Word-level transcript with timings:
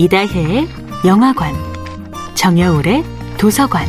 이다혜의 0.00 0.68
영화관, 1.04 1.52
정여울의 2.36 3.04
도서관. 3.36 3.84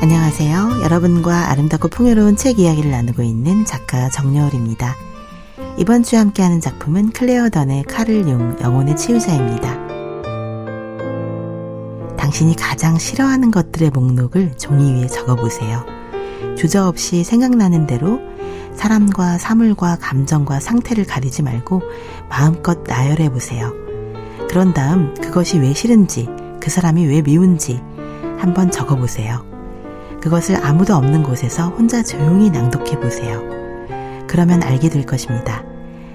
안녕하세요. 0.00 0.82
여러분과 0.84 1.50
아름답고 1.50 1.88
풍요로운 1.88 2.36
책 2.36 2.60
이야기를 2.60 2.88
나누고 2.88 3.24
있는 3.24 3.64
작가 3.64 4.08
정여울입니다. 4.10 4.94
이번 5.76 6.04
주에 6.04 6.20
함께하는 6.20 6.60
작품은 6.60 7.10
클레어 7.10 7.50
던의 7.50 7.82
카를 7.82 8.28
용 8.28 8.56
영혼의 8.60 8.96
치유자입니다. 8.96 9.76
당신이 12.16 12.54
가장 12.54 12.96
싫어하는 12.96 13.50
것들의 13.50 13.90
목록을 13.90 14.56
종이 14.56 15.00
위에 15.00 15.08
적어보세요. 15.08 15.93
주저없이 16.64 17.24
생각나는 17.24 17.86
대로 17.86 18.22
사람과 18.74 19.36
사물과 19.36 19.98
감정과 20.00 20.60
상태를 20.60 21.04
가리지 21.04 21.42
말고 21.42 21.82
마음껏 22.30 22.82
나열해 22.84 23.28
보세요. 23.28 23.74
그런 24.48 24.72
다음 24.72 25.12
그것이 25.12 25.58
왜 25.58 25.74
싫은지, 25.74 26.26
그 26.60 26.70
사람이 26.70 27.04
왜 27.04 27.20
미운지 27.20 27.82
한번 28.38 28.70
적어 28.70 28.96
보세요. 28.96 29.44
그것을 30.22 30.56
아무도 30.64 30.94
없는 30.94 31.22
곳에서 31.22 31.68
혼자 31.68 32.02
조용히 32.02 32.48
낭독해 32.48 32.98
보세요. 32.98 33.42
그러면 34.26 34.62
알게 34.62 34.88
될 34.88 35.04
것입니다. 35.04 35.62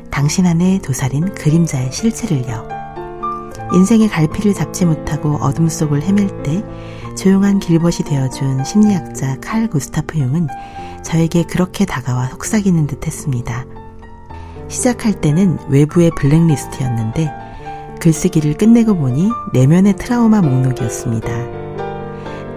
당신 0.10 0.48
안에 0.48 0.80
도사린 0.80 1.36
그림자의 1.36 1.92
실체를요. 1.92 2.68
인생의 3.76 4.08
갈피를 4.08 4.56
잡지 4.56 4.86
못하고 4.86 5.36
어둠 5.36 5.70
속을 5.70 6.02
헤맬 6.02 6.42
때 6.42 6.64
조용한 7.16 7.60
길벗이 7.60 8.04
되어준 8.04 8.64
심리학자 8.64 9.38
칼 9.42 9.68
구스타프 9.68 10.18
융은 10.18 10.48
저에게 11.04 11.44
그렇게 11.44 11.86
다가와 11.86 12.28
속삭이는 12.28 12.88
듯 12.88 13.06
했습니다. 13.08 13.66
시작할 14.68 15.20
때는 15.20 15.58
외부의 15.70 16.12
블랙리스트였는데 16.18 17.32
글쓰기를 18.00 18.56
끝내고 18.56 18.96
보니 18.96 19.30
내면의 19.54 19.96
트라우마 19.96 20.42
목록이었습니다. 20.42 21.30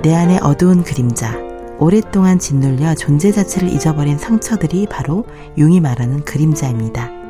내 0.02 0.14
안의 0.14 0.40
어두운 0.42 0.82
그림자, 0.82 1.36
오랫동안 1.78 2.38
짓눌려 2.38 2.94
존재 2.94 3.32
자체를 3.32 3.68
잊어버린 3.72 4.18
상처들이 4.18 4.86
바로 4.88 5.24
융이 5.56 5.80
말하는 5.80 6.24
그림자입니다. 6.24 7.21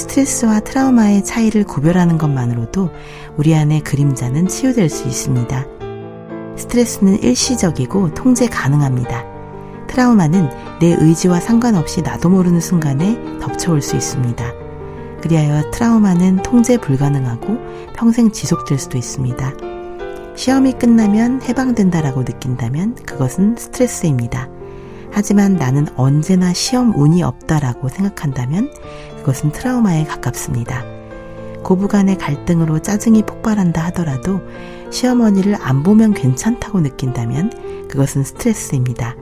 스트레스와 0.00 0.60
트라우마의 0.60 1.24
차이를 1.24 1.64
구별하는 1.64 2.16
것만으로도 2.16 2.90
우리 3.36 3.54
안의 3.54 3.82
그림자는 3.82 4.48
치유될 4.48 4.88
수 4.88 5.06
있습니다. 5.06 5.66
스트레스는 6.56 7.22
일시적이고 7.22 8.14
통제 8.14 8.46
가능합니다. 8.48 9.24
트라우마는 9.88 10.48
내 10.80 10.96
의지와 10.98 11.40
상관없이 11.40 12.00
나도 12.00 12.30
모르는 12.30 12.60
순간에 12.60 13.20
덮쳐올 13.40 13.82
수 13.82 13.94
있습니다. 13.94 14.44
그리하여 15.20 15.70
트라우마는 15.70 16.42
통제 16.42 16.78
불가능하고 16.78 17.58
평생 17.94 18.32
지속될 18.32 18.78
수도 18.78 18.96
있습니다. 18.96 19.52
시험이 20.34 20.72
끝나면 20.72 21.42
해방된다라고 21.42 22.24
느낀다면 22.24 22.94
그것은 22.94 23.56
스트레스입니다. 23.58 24.48
하지만 25.12 25.56
나는 25.56 25.86
언제나 25.96 26.52
시험 26.52 26.94
운이 26.94 27.22
없다라고 27.22 27.88
생각한다면 27.88 28.70
그것은 29.20 29.52
트라우마에 29.52 30.04
가깝습니다. 30.04 30.84
고부간의 31.62 32.18
갈등으로 32.18 32.80
짜증이 32.80 33.22
폭발한다 33.22 33.84
하더라도 33.86 34.40
시어머니를 34.90 35.56
안 35.60 35.82
보면 35.82 36.14
괜찮다고 36.14 36.80
느낀다면 36.80 37.88
그것은 37.88 38.24
스트레스입니다. 38.24 39.14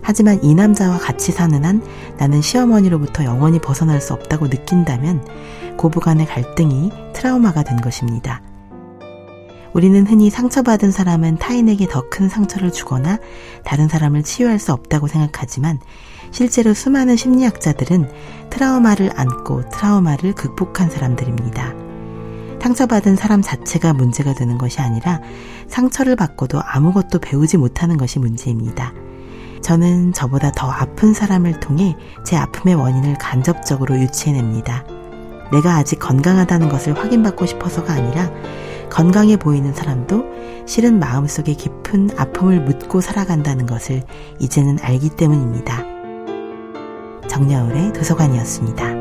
하지만 0.00 0.42
이 0.42 0.54
남자와 0.54 0.98
같이 0.98 1.32
사는 1.32 1.64
한 1.64 1.82
나는 2.16 2.40
시어머니로부터 2.40 3.24
영원히 3.24 3.58
벗어날 3.58 4.00
수 4.00 4.12
없다고 4.12 4.46
느낀다면 4.46 5.26
고부간의 5.76 6.26
갈등이 6.26 6.92
트라우마가 7.12 7.64
된 7.64 7.80
것입니다. 7.80 8.40
우리는 9.76 10.06
흔히 10.06 10.30
상처받은 10.30 10.90
사람은 10.90 11.36
타인에게 11.36 11.86
더 11.86 12.06
큰 12.08 12.30
상처를 12.30 12.72
주거나 12.72 13.18
다른 13.62 13.88
사람을 13.88 14.22
치유할 14.22 14.58
수 14.58 14.72
없다고 14.72 15.06
생각하지만 15.06 15.80
실제로 16.30 16.72
수많은 16.72 17.16
심리학자들은 17.16 18.10
트라우마를 18.48 19.10
안고 19.14 19.68
트라우마를 19.68 20.32
극복한 20.32 20.88
사람들입니다. 20.88 21.74
상처받은 22.62 23.16
사람 23.16 23.42
자체가 23.42 23.92
문제가 23.92 24.32
되는 24.32 24.56
것이 24.56 24.80
아니라 24.80 25.20
상처를 25.68 26.16
받고도 26.16 26.58
아무것도 26.64 27.18
배우지 27.18 27.58
못하는 27.58 27.98
것이 27.98 28.18
문제입니다. 28.18 28.94
저는 29.60 30.14
저보다 30.14 30.52
더 30.52 30.70
아픈 30.70 31.12
사람을 31.12 31.60
통해 31.60 31.96
제 32.24 32.34
아픔의 32.36 32.76
원인을 32.76 33.18
간접적으로 33.18 33.98
유치해냅니다. 33.98 34.84
내가 35.52 35.76
아직 35.76 35.98
건강하다는 35.98 36.70
것을 36.70 36.98
확인받고 36.98 37.44
싶어서가 37.44 37.92
아니라 37.92 38.30
건강해 38.90 39.36
보이는 39.36 39.72
사람도 39.72 40.24
실은 40.66 40.98
마음속에 40.98 41.54
깊은 41.54 42.10
아픔을 42.16 42.60
묻고 42.62 43.00
살아간다는 43.00 43.66
것을 43.66 44.02
이제는 44.38 44.78
알기 44.80 45.10
때문입니다. 45.10 45.84
정여울의 47.28 47.92
도서관이었습니다. 47.92 48.95